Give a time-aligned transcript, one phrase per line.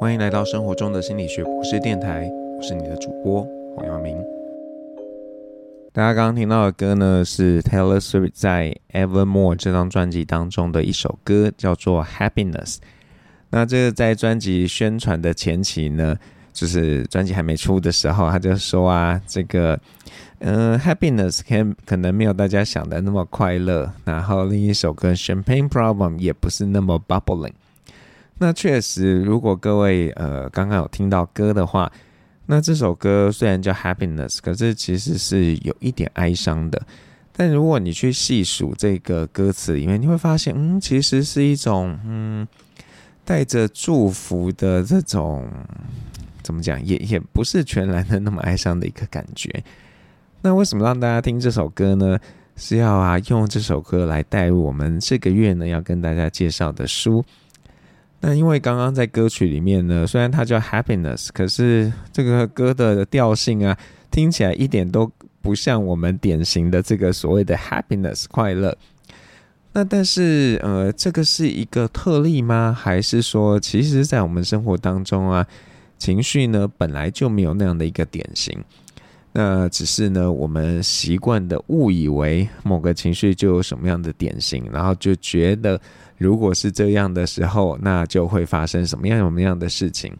[0.00, 4.16] 欢迎来到生活中的心理学博士电台，我是你的主播黄耀明。
[5.92, 12.76] 大家刚刚听到的歌呢，是 Taylor Swift 在 Evermore 这张专辑当中的一首歌，叫做 Happiness。
[13.50, 16.16] 那这个在专辑宣传的前期呢，
[16.52, 19.76] 就是专辑还没出的时候，他就说啊，这个
[20.38, 23.92] 嗯、Happiness 可可能没有大家想的那么快乐。
[24.04, 27.54] 然后另一首歌 Champagne Problem 也不是那么 bubbling。
[28.38, 31.90] 那确实，如果各位呃刚刚有听到歌的话，
[32.46, 36.80] 那这首歌虽然叫 Happiness，可是其实是有一点哀伤的。
[37.32, 42.46] 但如果你去细数这个歌词里面，你会发现，嗯，其实是一种嗯
[43.24, 45.48] 带着祝福的这种
[46.42, 49.62] 怎么讲，也也不是全然的那么哀伤的一个感觉。
[50.42, 52.18] 那为什么让大家听这首歌呢？
[52.56, 57.24] 是要啊用这首歌来带入我们这个月呢要跟大家介绍的书。
[58.20, 63.78] 那因为刚刚在歌曲里面呢，虽然它叫 Happiness，可是这个歌的调性啊，
[64.10, 68.76] 听起来一点都不像我们典型的这个所谓的 Happiness 快乐。
[69.72, 72.76] 那但是呃，这个是一个特例吗？
[72.76, 75.46] 还是说，其实在我们生活当中啊，
[75.96, 78.64] 情绪呢本来就没有那样的一个典型？
[79.32, 85.80] 那只是呢，我们习惯的误以为某个情绪就有什么样的典型，然后就觉得。
[86.20, 90.12] 如果是这样的时候，那就会发生什么样什么样的事情？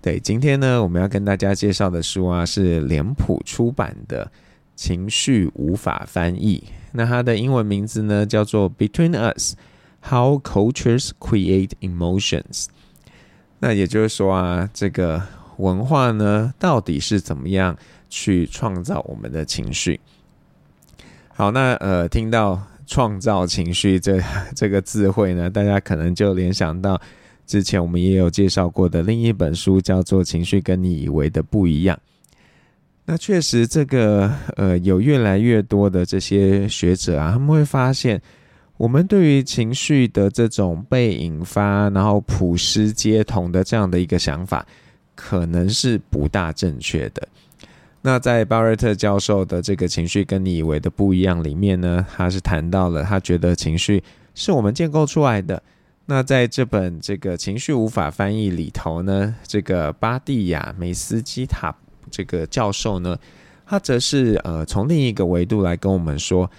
[0.00, 4.24] 对，今天呢，我们要跟大家介绍的书啊，是脸谱出版的
[4.74, 6.60] 《情绪无法翻译》。
[6.90, 9.54] 那它的英文名字呢，叫做《Between Us:
[10.10, 12.64] How Cultures Create Emotions》。
[13.60, 15.22] 那也就是说啊，这个
[15.58, 17.78] 文化呢，到底是怎么样
[18.12, 19.98] 去创造我们的情绪？
[21.28, 22.60] 好，那呃，听到。
[22.84, 24.20] 创造情绪这
[24.54, 27.00] 这个智慧呢，大家可能就联想到
[27.46, 31.96] 之前我们也有介绍过的另一本书，叫做《情绪跟你以为的不一样》。
[33.06, 38.20] 那确实，这个呃，有越来越多的这些学者啊，他们会发现，
[38.76, 44.66] 我们对于情绪的这种被引发，然后普世皆同的这样的一个想法，
[45.14, 47.26] 可能是不大正确的。
[48.04, 54.02] 那在巴瑞特教授的这个情绪跟你以为的不一样里面呢，他是谈到了他觉得情绪
[54.34, 55.62] 是我们建构出来的。
[56.06, 61.72] 那在这本这个情绪无法翻译里头呢，这个巴蒂亚梅斯基塔
[62.10, 63.16] 这个教授呢，
[63.64, 66.50] 他则是呃从另一个维度来跟我们说，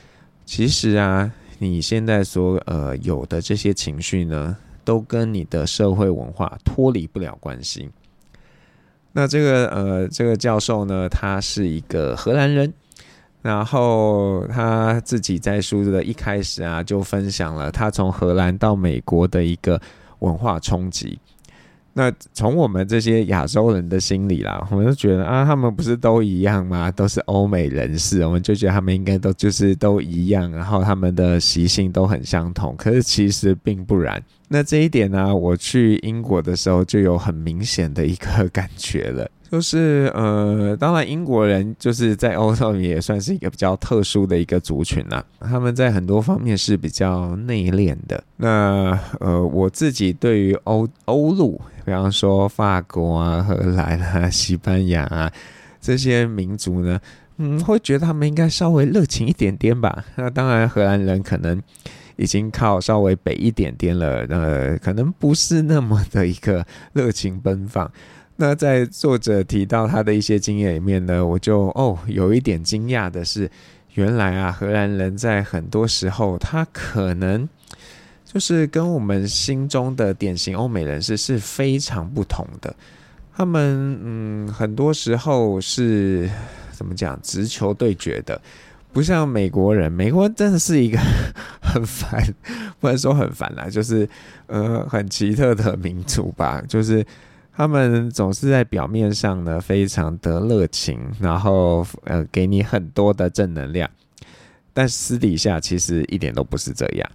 [0.45, 4.55] 其实啊，你现在所呃有的这些情绪呢，
[4.85, 7.89] 都跟你的社会文化脱离不了关系。
[9.15, 12.73] 那这个呃，这个教授呢，他是一个荷兰人，
[13.43, 19.79] 然后他自己在书的一开始啊，就分享了他从荷兰到美国的一个
[20.19, 21.19] 文化冲击。
[21.95, 26.91] 那从我们这些亚洲人的心里啦，我们就觉得啊，他们不是都一样吗？
[26.91, 32.75] 都是欧美人士，我们就觉得他们应该都就是都一样，然后他们的习性都很相同。
[32.75, 34.21] 可是其实并不然。
[34.47, 39.29] 那这一点呢、我去英国的时候就有很明显的一个感觉了。
[39.51, 45.47] 就是呃，当然英国人就是在欧洲也算是一个比较特殊的一个族群啦、啊。
[45.47, 48.23] 他们在很多方面是比较内敛的。
[48.37, 55.31] 那呃，我自己对于欧欧陆，比方说法国啊、荷兰啊、西班牙啊
[55.81, 56.99] 这些民族呢，
[57.37, 60.05] 嗯，会觉得他们应该稍微热情一点点吧。
[60.15, 61.61] 那当然，荷兰人可能
[62.15, 67.91] 已经靠稍微北一点点了，呃，可能不是那么的一个热情奔放。
[68.37, 73.49] 那在作者提到他的一些经验里面呢，我就哦有一点惊讶的是，
[73.93, 77.47] 原来啊荷兰人在很多时候他可能
[78.33, 82.73] 就是跟我们心中的典型欧美人士是非常不同的。
[83.35, 86.29] 他们嗯很多时候是
[86.71, 88.41] 怎么讲直球对决的，
[88.91, 90.99] 不像美国人，美国人真的是一个
[91.61, 92.21] 很烦，
[92.79, 94.09] 不能说很烦啦，就是
[94.47, 97.05] 呃很奇特的民族吧，就是。
[97.55, 103.87] 他们总是在表面上呢非常的热情，然后呃给你很多的正能量，
[104.73, 107.07] 但私底下其实一点都不是这样。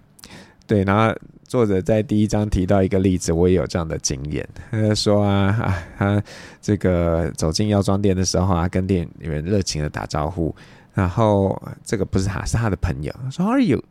[0.69, 1.11] 对，然后
[1.47, 4.47] 作者在第一章提到一个例子，我也有这样的经验。
[4.69, 6.23] 他说啊啊，他
[6.61, 10.55] 这个走进药妆店的时候啊，跟店员热情的打招呼，
[10.93, 13.83] 然后这个不是他，是他的朋友，说 How are you？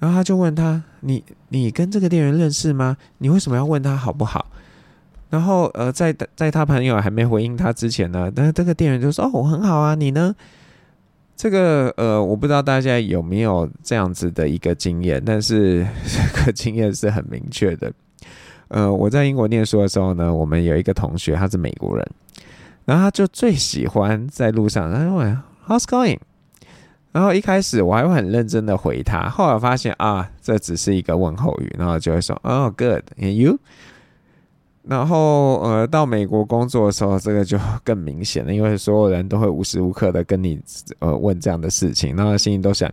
[0.00, 2.96] 然后他就问他，你你跟这个店员认识吗？
[3.18, 4.50] 你为什么要问他好不好？
[5.30, 10.34] 然后，呃，在在他朋友还没回应他之前呢，那这个店员就说：“哦，我很好啊，你呢？”
[11.36, 17.92] 这个，呃，我不知道大家有没有这样子的一个经验，但是 这个经验是很明确的。
[18.68, 22.06] 呃，我在英国念书的时候呢，我们有一个同学，他是美国人，
[22.84, 26.18] 然后他就最喜欢在路上，他问 How's going？
[27.12, 33.58] 然后一开始我还会很认真的回他，后来发现啊，这只是一个问候语，然后就会说哦，good，and you？
[34.86, 40.60] 然后呃，到美国工作的时候，这个就更明显了，因为所有人都会无时无刻的跟你
[40.98, 42.92] 呃问这样的事情，然后心里都想，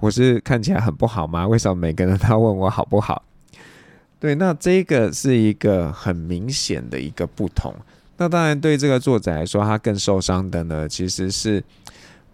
[0.00, 1.46] 我是看起来很不好吗？
[1.48, 3.22] 为什么每个人都问我好不好？
[4.20, 7.74] 对，那这个是一个很明显的一个不同。
[8.18, 11.64] 那当然，对这个作者来说，他更受伤的呢，其实是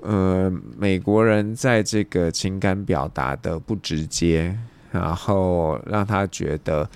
[0.00, 4.59] 呃美国人在这个情感表达的不直接，
[4.91, 6.91] 然后让他觉得。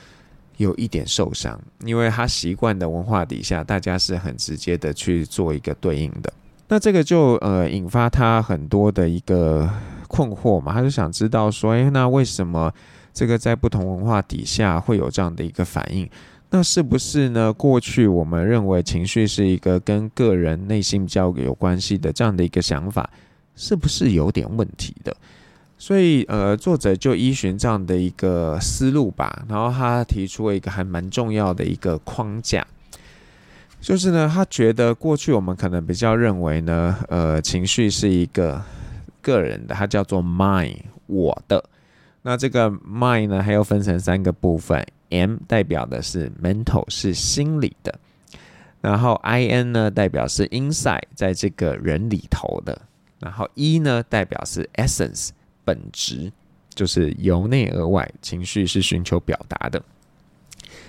[0.60, 6.30] 有一点受伤，因为他习惯的文化底下，大家是很直接的去做一个对应的，
[6.68, 9.68] 那这个就呃引发他很多的一个
[10.06, 12.70] 困惑嘛，他就想知道说，诶，那为什么
[13.14, 16.06] 这个在不同文化底下会有这样的一个反应？
[16.50, 17.50] 那是不是呢？
[17.50, 23.08] 过去我们认为情绪是一个跟个人内心比较有关系的这样的一个想法，
[23.56, 25.16] 是不是有点问题的？
[25.82, 32.66] 所以，呃，作者就依循这样的一个思路吧，然后他提出了一个还蛮重要的一个框架，
[33.80, 38.62] 就是呢，他觉得过去我们可能比较认为呢，呃，情绪是一个
[39.22, 41.64] 个人的，它叫做 mine 我的。
[42.20, 47.98] 那这个 mine 呢，还要分成三个部分，M 代表的是 mental 是心理的，
[48.82, 52.82] 然后 I N 呢代表是 inside 在这个人里头的，
[53.18, 55.30] 然后 E 呢代表是 essence。
[55.64, 56.32] 本质
[56.74, 59.82] 就是由内而外，情绪是寻求表达的。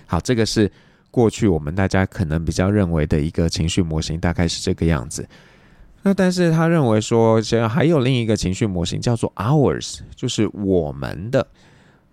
[0.05, 0.71] 好，这个是
[1.09, 5.27] 过去我们大家可能比较认为的一个情绪模型，大概是这个样子。
[6.03, 11.45] 那但是他认为说，其实还有另一个情绪模型叫做 ours，就是我们的。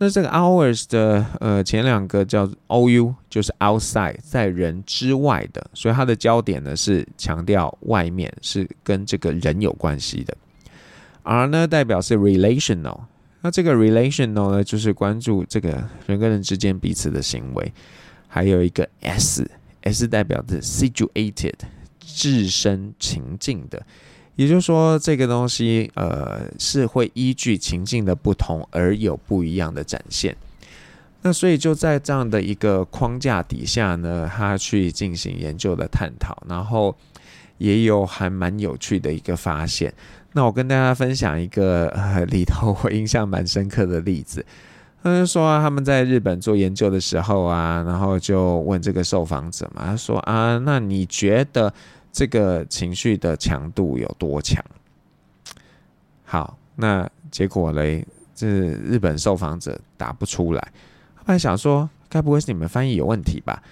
[0.01, 10.37] 那这个 ours 的呃前两个叫 ou，就是 outside，在人之外的，所以它的焦点呢是强调外面，是跟这个人有关系的。
[11.29, 13.01] R 呢代表是 relational，
[13.43, 15.69] 那这个 relational 呢就是关注这个
[16.07, 17.71] 人跟人之间彼此的行为，
[18.27, 21.53] 还有一个 S，S 代表的 situated，
[22.01, 23.85] 置身情境的，
[24.37, 30.35] 也就是说这个东西呃是会依据情境的不同而有不一样的展现。
[31.21, 36.97] 那所以就在这样的一个框架底下呢，他去进行研究的探讨，然后
[37.59, 39.93] 也有还蛮有趣的一个发现。
[40.33, 44.45] 那我跟大家分享一个呃里头我印象蛮深刻的例子。
[45.03, 51.73] 他就说啊，他们在日本做研究的时候啊，然后就问这个受访者嘛，他说啊，那你觉得
[52.13, 54.63] 这个情绪的强度有多强？
[56.25, 58.05] 好，那结果嘞，
[58.35, 60.73] 这日本受访者答不出来。
[61.15, 63.63] 后来想说，该不会是你们翻译有问题吧？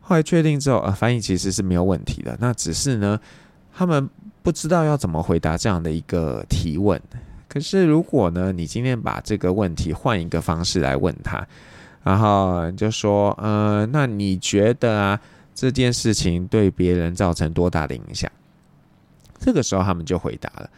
[0.00, 2.36] 后来确定之后，呃，翻译其实是没有问题的。
[2.40, 3.20] 那只是呢，
[3.74, 4.08] 他们。
[4.46, 7.02] 不知道要怎么回答这样的一个提问。
[7.48, 11.44] 可是如果呢，你今天把这个问题换一个方式来问他，
[12.04, 15.20] 然后就说，呃，那你觉得啊，
[15.52, 18.30] 这件事情对别人造成多大的影响？
[19.40, 20.70] 这个时候他们就回答了。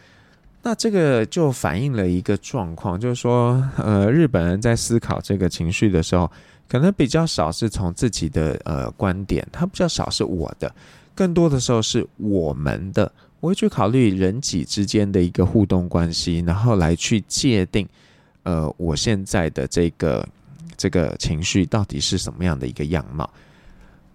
[0.63, 6.31] 那这个就反映了一个状况，就是说，呃，日本人在思考这个情绪的时候，
[6.67, 10.73] 可能比较少是从自己的呃观点，他比较少是我的，
[11.13, 13.11] 更多的时候是我们的。
[13.39, 17.87] 我会去考虑人己之间的一个互动关系，然后来去界定，
[18.43, 20.27] 呃，我现在的这个
[20.77, 23.29] 这个情绪到底是什么样的一个样貌。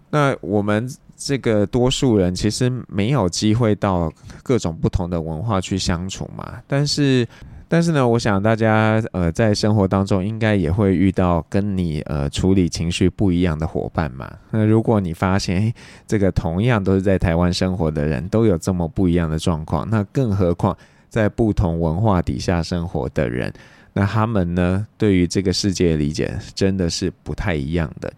[0.09, 4.11] 那我们这个多数人其实没有机会到
[4.43, 7.27] 各种不同的文化去相处嘛，但是。
[7.75, 14.31] 但是呢，我想大家呃在生活当中应该也会遇到跟你呃处理情绪不一样的伙伴嘛。
[14.51, 15.73] 那如果你发现，
[16.07, 20.73] 这个同样都是在台湾生活的人都有这么不一样的状况，那更何况
[21.09, 23.51] 在不同文化底下生活的人，
[23.91, 28.09] 那他们呢对于这个世界理解真的是不太一样的。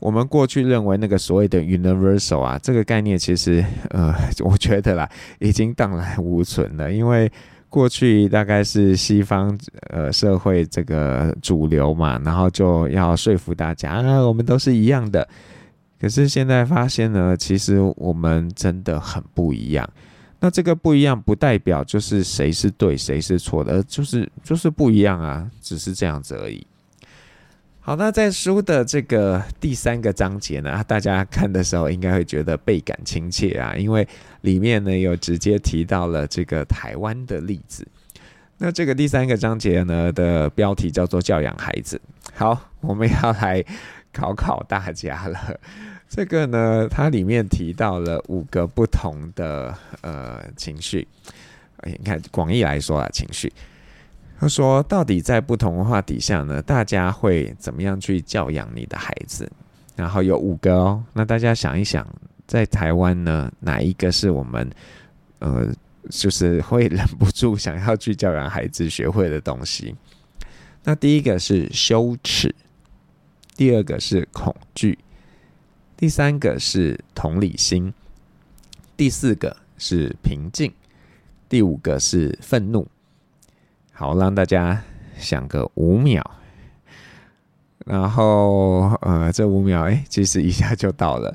[0.00, 5.08] 我们过去认为那个所谓的 universal 啊，这个概念其实呃我觉得啦
[5.38, 7.32] 已经荡然无存了，因为。
[7.72, 15.26] 过去大概是西方呃社会这个主流嘛，然后就要说服大家啊，我们都是一样的。
[15.98, 19.88] 可是现在发现呢，其实我们真的很不一样。
[20.38, 26.66] 那这个不一样不代表就是谁是对谁是错的，就是就是不一样啊，只是这样子而已。
[27.84, 34.06] 好，那在书的这个第三个章节呢，大家看的时候应该会觉得倍感亲切啊，因为
[34.42, 37.84] 里面呢有直接提到了这个台湾的例子。
[38.58, 42.00] 那这个第三个章节呢的标题叫做“教养孩子”。
[42.36, 43.60] 好，我们要来
[44.12, 45.60] 考考大家了。
[46.08, 51.08] 这个呢，它里面提到了五个不同的呃情绪。
[51.78, 53.52] 哎，你看广义来说啊，情绪。
[54.42, 59.48] 他说，到底在不同文化底下呢，大家会怎么样去教养你的孩子？
[59.94, 62.04] 然后有五个哦，那大家想一想，
[62.44, 64.68] 在台湾呢，哪一个是我们
[65.38, 65.72] 呃，
[66.10, 69.94] 就是会忍不住想要去教养孩子学会的东西？
[70.82, 72.52] 那第一个是羞耻，
[73.54, 74.98] 第二个是恐惧，
[75.96, 77.94] 第三个是同理心，
[78.96, 80.72] 第四个是平静，
[81.48, 82.88] 第五个是愤怒。
[83.92, 84.82] 好，让大家
[85.16, 86.22] 想个五秒，
[87.86, 91.34] 然后呃，这五秒哎，其实一下就到了。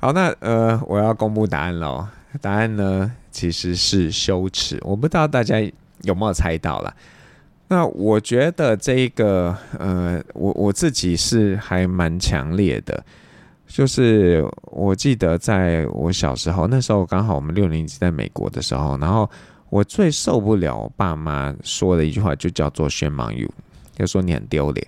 [0.00, 2.06] 好，那呃，我要公布答案喽。
[2.40, 4.78] 答案呢，其实是羞耻。
[4.82, 5.60] 我不知道大家
[6.00, 6.94] 有没有猜到啦。
[7.68, 13.04] 那我觉得这一个呃，我我自己是还蛮强烈的，
[13.66, 19.30] 就是我记得在我小时候，那时候刚好我们六年级在美国的时候，然后
[19.72, 23.48] 我最受不了我爸妈说的一句话，就叫做 “shame on you”，
[23.96, 24.86] 就说你很丢脸。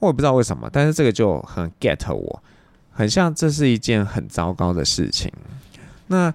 [0.00, 2.42] 我也不知道为什么，但是这个就很 get 我，
[2.92, 5.32] 很像这是一件很糟糕的事情。
[6.08, 6.34] 那。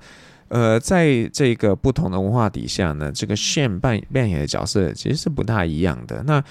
[0.53, 6.21] 呃，在这个不同的文化底下呢，这个 shame 扮扮演的角色其实是不大一样的。
[6.23, 6.43] 那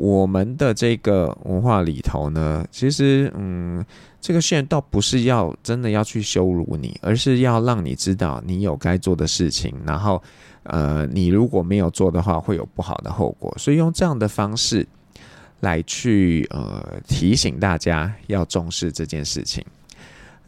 [0.00, 3.84] 我们的这个文化里头呢，其实嗯，
[4.20, 10.22] 这个线倒不是要真的要去羞辱你，而是要让你知道你有该做的事情，然后
[10.62, 13.52] 呃，你如果没有做的话，会有不好的后果。
[13.58, 14.86] 所以用这样的方式
[15.58, 19.64] 来去呃提醒大家要重视这件事情。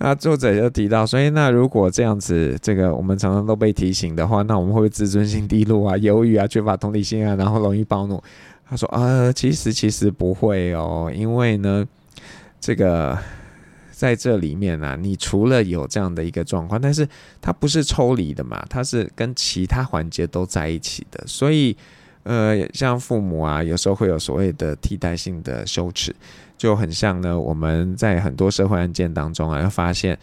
[0.02, 8.23] 那作者就提到，所以那如果这样子，这个我们常常都被提醒的话，那我们会不会自尊心低落啊、忧郁啊、缺乏同理心啊，然后容易暴怒？
[8.70, 11.84] 他说，呃，其实其实不会哦，因为呢，
[12.60, 13.18] 这个
[13.90, 17.06] 在这里面啊，你除了有这样的一个状况，但是
[17.40, 21.76] 它不是抽离的嘛，它是跟其他环节都在一起的，所以
[22.22, 26.14] 呃，像父母啊，有时候会有所谓的替代性的羞耻。
[26.56, 30.16] 就很像呢，我们在很多社会案件当中啊，要发现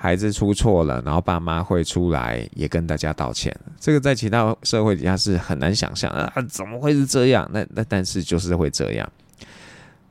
[0.00, 3.52] 孩子出错了，然后爸妈会出来也跟大家道歉。
[3.80, 7.50] 这个在其他社会底下是很难想象啊，怎么会是这样？
[7.52, 9.12] 那那但是就是会这样。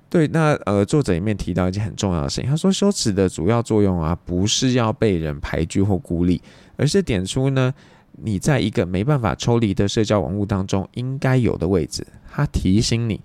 [0.09, 6.41] 对，那呃，作者里面提到一件很重要的事情，他说羞耻的主要作用啊，不是要被人排拒或孤立，
[6.75, 7.73] 而是点出呢，
[8.11, 12.05] 你在一个没办法抽离的社交网络当中应该有的位置。
[12.29, 13.21] 他提醒你。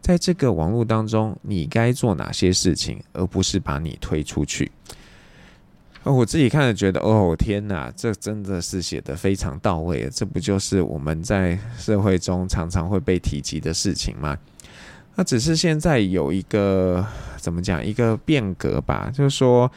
[0.00, 4.68] 在这个网络当中，你该做哪些事情，而不是把你推出去。
[6.04, 10.08] 哦，我自己看了觉得，哦天哪，这真的是写得非常到位。
[10.12, 14.36] 这不就是我们在社会中常常会被提及的事情吗？
[15.14, 17.06] 那只是现在有一个
[17.36, 19.70] 怎么讲，一个变革吧，就是说，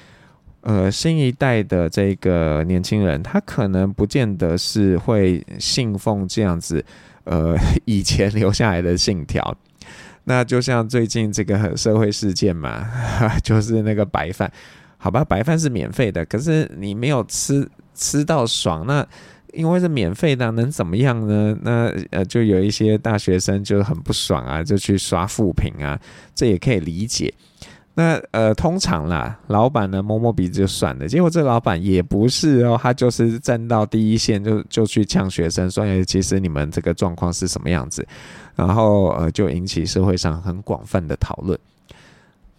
[0.62, 6.84] 呃，新一代的这个年轻人，他可能不见得是会信奉这样子，
[7.26, 7.56] 呃，
[7.86, 9.56] 以前留下来的信条。
[10.24, 12.90] 那就像最近这个社会事件嘛，
[13.44, 14.52] 就是那个白饭，
[15.06, 19.06] 好吧，白饭是免费的，可是你没有吃吃到爽，那
[19.54, 21.56] 因为是免费的，能怎么样呢？
[21.62, 25.96] 那呃，就有一些大学生就很不爽啊，就去刷负评啊，
[26.34, 27.32] 这也可以理解。
[27.94, 38.04] 那呃，通常啦，老板呢摸摸鼻子就算了，结果这老板也不是哦，他就是站到第一线就，就去呛学生，说哎，其实你们这个状况是什么样子，
[38.56, 41.60] 然后呃，就引起社会上很广泛的讨论。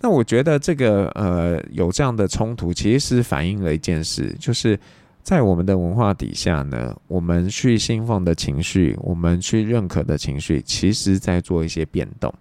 [0.01, 4.79] 那我觉得这个呃，有这样的冲突，其实是反映了一件事，就是
[5.23, 12.33] 在我们的文化底下呢，我们去信奉的情绪，我们去认可的情绪，其实在做一些变动。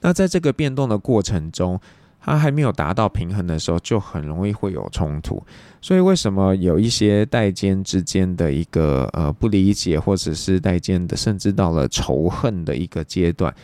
[0.00, 1.80] 那在这个变动的过程中，
[2.20, 5.42] 它还没有达到平衡的时候，就很容易会有冲突。
[5.80, 13.54] 所以为什么有一些代间之间的一个呃不理解，或者是代间的，甚至到了仇恨的一个阶段？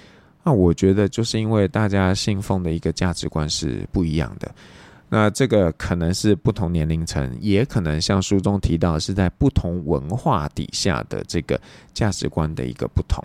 [0.43, 4.51] 那我觉得就是因为大家信奉的一个价值观是不一样的。
[5.13, 11.61] 那这个可能是不同年龄层，也可能像书中提到是在不同文化底下的这个
[11.93, 13.21] 价值观的一个不同。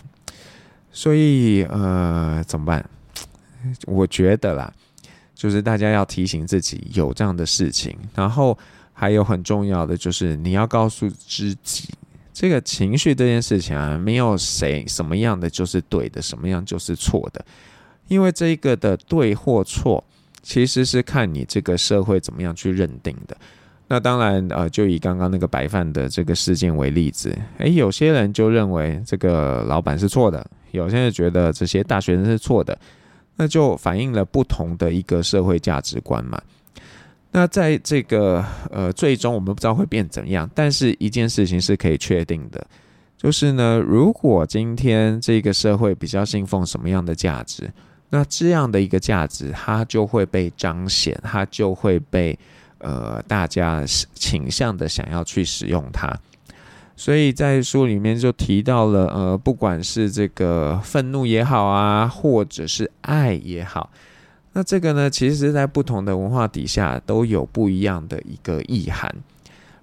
[0.92, 2.90] 所以呃，怎么办？
[3.86, 4.74] 我觉得啦，
[5.36, 8.58] 就是大家要提醒自己有这样的事情，然后
[8.92, 11.90] 还有很重要的就是你要告诉自己，
[12.36, 17.44] 这个情绪这件事情啊，没有谁什么样的就是对的，什么样就是错的，
[18.10, 20.04] 因为这个的对或错，
[20.44, 23.38] 其实是看你这个社会怎么样去认定的。
[23.88, 32.78] 那当然，呃，就以刚刚那个白饭的这个事件为例子，诶，有些人就认为这个老板是错的，有些人觉得这些大学生是错的。
[33.38, 36.42] 那就反映了不同的一个社会价值观嘛。
[37.38, 42.66] 那在这个呃，最终我们不知道会变怎样，但是一件事情是可以确定的，
[43.18, 47.70] 就是呢，如果今天这个社会比较信奉什么样的价值，
[48.10, 52.40] 那这样的一个价值它就会被彰显，它就会被
[52.78, 56.18] 呃大家倾向的想要去使用它。
[56.96, 63.90] 所以在书里面就提到了，呃，不管是这个愤怒也好啊，或者是爱也好。
[64.58, 69.14] 那这个呢，其实，在不同的文化底下都有不一样的一个意涵，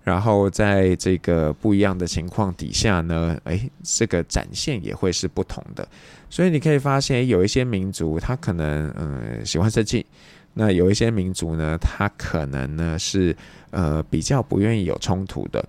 [0.03, 5.87] 然后在这个不一样的情况底下呢，诶，这个展现也会是不同的。
[6.31, 10.07] 所以你可以发现，有一些民族他可能嗯喜欢生气，
[10.55, 13.37] 那有一些民族呢，他可能呢是
[13.73, 15.63] 呃比较不愿意有冲突的。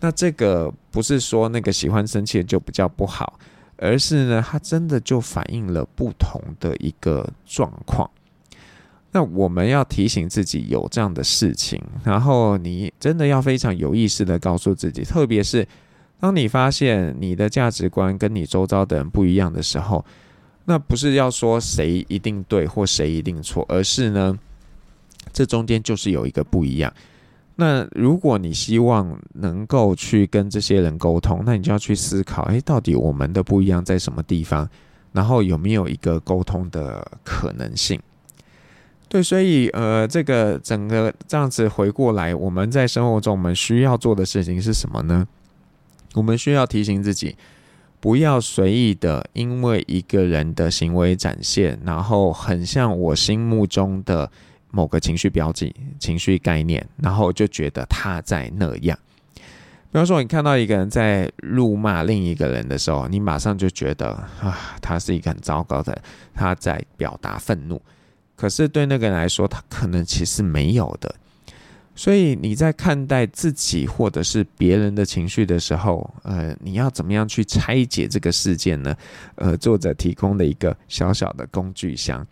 [0.00, 3.38] 那这个不是说那个喜欢生气就比较不好，
[3.78, 8.10] 而是呢，它真的就反映了不同的一个状况。
[9.16, 15.64] 那我们要提醒自己有这样的事情，然后你真的要非常有意识的告诉自己，特别是
[16.18, 20.04] 当你发现你的价值观跟你周遭的人不一样的时候，
[20.64, 24.36] 那不是要说谁一定对或谁一定错，而是呢，
[25.32, 26.92] 这中间就是有一个不一样。
[27.54, 34.68] 那如果你希望能够去跟这些人沟通，那你就要去思考，诶，到底我们的不一样在什么地方？
[35.12, 38.00] 然后有没有一个沟通的可能性？
[39.08, 45.26] 对，所以呃，这个整个这样子回过来，我们在生活中我们需要做的事情是什么呢？
[46.14, 47.36] 我们需要提醒自己，
[48.00, 54.28] 不要随意的因为一个人的行为展现，然后很像我心目中的
[54.70, 58.98] 某个情绪标记、情绪概念，然后就觉得他在那样。
[59.92, 64.08] 比方说，你看到一个人在辱骂另一个人的时候，你马上就觉得
[64.40, 65.96] 啊，他是一个很糟糕的，
[66.34, 67.80] 他在表达愤怒。
[68.36, 71.14] 可是对那个人来说，他可能其实没有的。
[71.96, 78.96] 所以你在看待自己或者是别人的情绪的时候，呃，你要怎么样去拆解这个事件呢？
[79.36, 82.26] 呃，作者提供的一个小小的工具箱。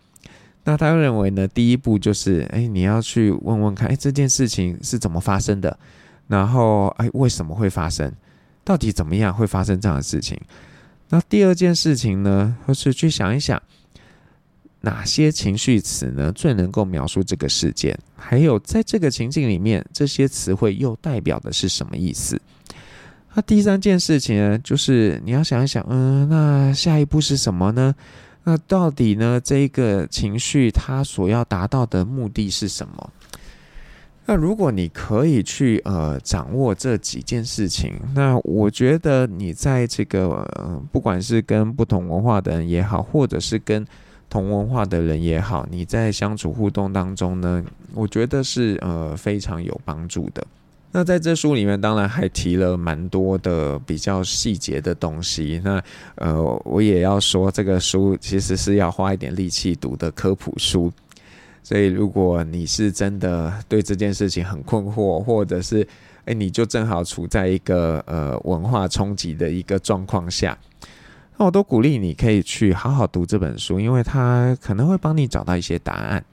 [0.65, 5.79] 那他认为呢，第一步就是，哎，你要去问问看，哎，这件事情是怎么发生的？
[6.27, 8.11] 然后，哎，为什么会发生？
[8.65, 10.37] 到底怎么样会发生这样的事情？
[11.07, 13.61] 那第二件事情呢，就是去想一想。
[14.85, 17.97] 哪些情绪词呢，最能够描述这个事件？
[18.17, 22.39] 还有在这个情境里面，这些词汇又代表的是什么意思？
[23.33, 27.95] 那第三件事情呢，就是你要想一想，嗯，那下一步是什么呢？
[28.43, 33.09] 那到底呢，这个情绪它所要达到的目的是什么？
[34.25, 40.45] 那如果你可以去呃掌握这几件事情，那我觉得你在这个，
[40.91, 43.85] 不管是跟不同文化的人也好，或者是跟
[44.33, 50.43] 同文化的人也好，你在相处互动当中呢，我觉得是呃非常有帮助的。
[50.91, 55.61] 那在这书里面，当然还提了蛮多的比较细节的东西。
[55.63, 55.79] 那
[56.15, 60.91] 呃，我也要说，这个书其实是要花一点力气读的科普书。
[61.61, 65.87] 所以，如果你是真的对这件事情很困惑，或者是
[66.25, 70.57] 诶，你就正好处在一个呃文化冲击的一个状况下。
[71.37, 76.23] 那我都鼓励你可以去好好读这本书，因为它可能会帮你找到一些答案。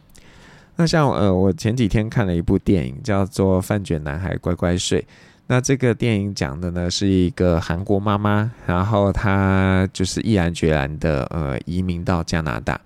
[0.77, 5.01] 那像呃，我前几天看了一部电影，叫做《饭卷男孩乖乖睡》。
[5.47, 12.79] 那这个电影讲的呢，是一个韩国妈妈，然后她就是毅然决然的呃移民到加拿大。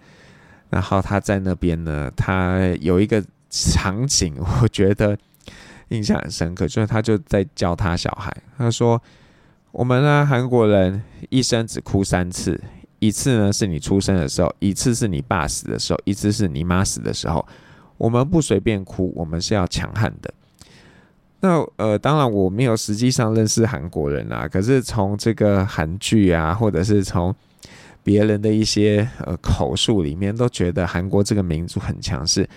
[0.71, 5.19] 然后她在那边呢，她有一个场景，我觉得
[5.89, 9.03] 印象很深刻，就是她就在教她小孩，她说。
[9.75, 12.59] 我们呢，韩国人一生只哭三次，
[13.01, 17.45] 一次呢是你出生的时候，一次是你爸死的时候，一次是你妈死的时候。
[17.99, 20.33] 我们不随便哭，我们是要强悍的。
[21.41, 27.35] 那呃，当然我没有实际上认识韩国人啊，可是从这个韩剧啊，或者是从
[28.05, 32.49] 别人的一些呃口述里面，都觉得韩国这个民族很强势。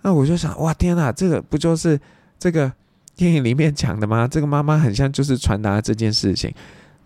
[0.00, 2.00] 那我就想，哇，天哪，这个不就是
[2.38, 2.72] 这个？
[3.16, 4.28] 电影里面讲的吗？
[4.28, 6.54] 这个妈妈很像就是传达这件事情，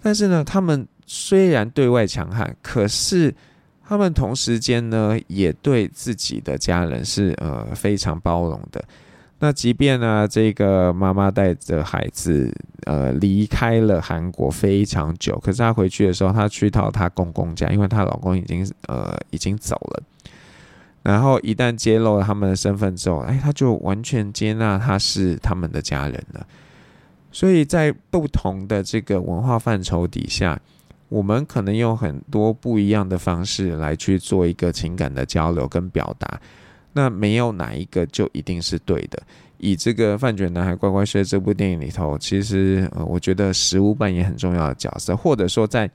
[0.03, 3.33] 但是呢，他们虽然对外强悍，可是
[3.87, 8.85] 他们同时间呢，也对自己的家人是呃非常包容的。
[9.39, 12.53] 那即便呢，这个妈妈带着孩子
[12.85, 20.03] 呃离开了韩国非常久，可是她回去的时候，她去到她公公家，因为她老公已经呃已经走了。
[21.03, 26.47] 然后一旦揭露了他们的身份之后，哎，他就完全接纳他是他们的家人了。
[27.33, 30.61] 所以在不同的这个文化范畴底下，
[31.09, 36.41] 我们可能用很多不一样的方式来去做一个情感的交流跟表达，
[36.93, 39.23] 那没有哪一个就一定是对的。
[39.59, 45.89] 以这个《饭卷男孩乖乖睡》这部电影里头，其实呃，我觉得食物扮演很重要的角色，或者说在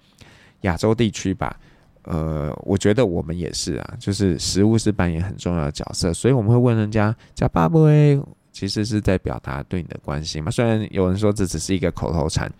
[0.61, 1.59] 亚洲地区吧，
[2.05, 8.19] 呃，我觉得我们也是啊，就是食物是扮演很重要的角色，所以我们会问人家“呷饱未”，
[8.51, 10.49] 其实是在表达对你的关心嘛。
[10.49, 12.51] 虽然有人说这只是一个口头禅，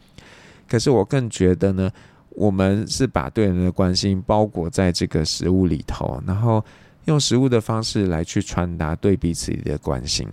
[0.67, 1.91] 可是我更觉得呢。
[2.38, 6.62] 我们是把对人的关心包裹在这个食物里头，然后
[7.05, 10.27] 用食物的方式来去传达对彼此的关心。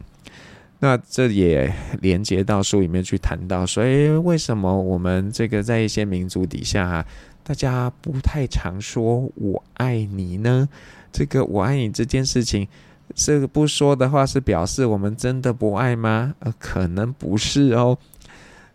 [0.81, 7.07] 那这也连接到书里面去谈到，所以为什么我们这个在一些民族底下，
[7.43, 10.69] 大家不太常说“我爱你”呢？
[11.13, 12.67] 这个“我爱你”这件事情，
[13.15, 16.35] 这个不说的话，是表示我们真的不爱吗？
[16.41, 17.97] 呃，可能不是哦。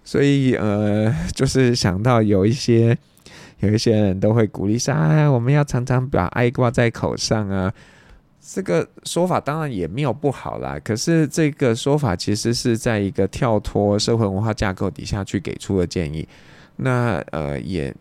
[0.03, 2.97] 所以呃，就是想到有一些。
[3.59, 7.73] 有一些人都会鼓励说：“啊，我们要常常把爱挂在口上啊。”
[8.39, 10.79] 这个说法当然也没有不好啦。
[10.83, 16.27] 可是这个说法其实是在一个跳脱社会文化架构底下去给出的建议。
[16.75, 17.91] 那呃，也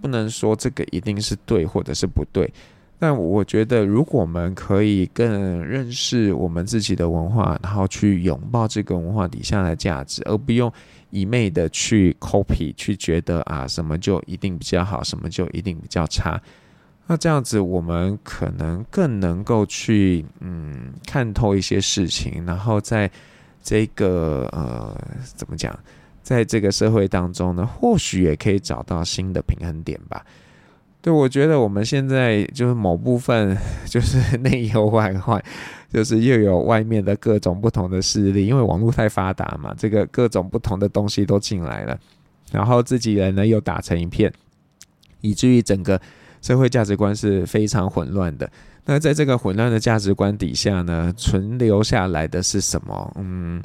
[0.00, 2.52] 不能说这个一定是对或者是不对。
[2.98, 10.72] 但我觉得，如果我们可以更认识我们自己的文化，然后去拥抱这个文化底下的价值，而不用。
[11.10, 16.38] 一昧的去 copy，去觉得啊，什么就一定比较好，什么就一定比较差。
[17.06, 23.10] 那这样子，我们可能更能够去嗯看透一些事情，然后在
[23.62, 24.94] 这个呃
[25.34, 25.74] 怎么讲，
[26.28, 30.22] 在这个社会当中呢，或许也可以找到新的平衡点吧。
[31.00, 33.56] 对，我觉得我们现在就是某部分
[33.88, 35.42] 就是内忧外患。
[35.90, 41.98] 就是又有外面的各种不同的势力，因为网络太发达嘛，这个各种不同的东西都进来了，
[42.52, 44.30] 然后自己人呢又打成一片，
[45.22, 45.98] 以至于整个
[46.42, 48.50] 社会价值观是非常混乱的。
[48.84, 53.10] 那在这个混乱的价值观底下呢，存留下来的是什么？
[53.16, 53.62] 嗯，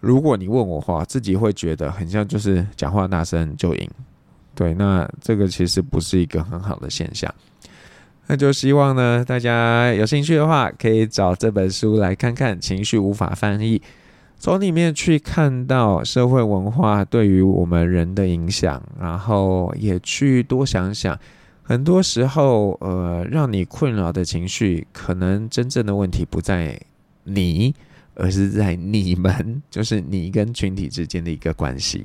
[0.00, 3.90] 如果你问我话，自己会觉得很像就是讲话大声就赢，
[4.54, 7.32] 对，那这个其实不是一个很好的现象。
[8.26, 12.60] 那就希望呢，大家有兴趣的话，可以找这本书来看看。
[12.60, 13.80] 情绪无法翻译，
[14.38, 21.18] 从里面去看到社会文化对于我们人的影响，然后也去多想想，
[21.62, 26.78] 很多时候，呃，让你困扰的情绪，可能真正的问题不在
[27.24, 27.74] 你，
[28.18, 32.04] 而是在你们， 就是你跟群体之间的一个关系。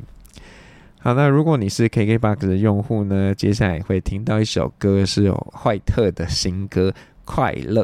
[1.00, 6.90] 好，那如果你是 KKBOX 的用户呢，接下来会听到一首歌，是有坏特的新歌
[7.26, 7.84] 《快乐》。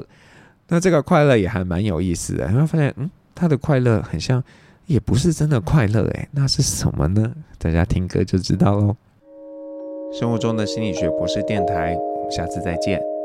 [0.69, 4.41] 那这个快乐也还蛮有意思的，你会发现，嗯，他的快乐很像，
[4.85, 7.33] 也不是真的快乐，诶，那是什么呢？
[7.57, 8.95] 大家听歌就知道喽。
[10.17, 13.18] 生活中的心理学博士电台，我们下次再见。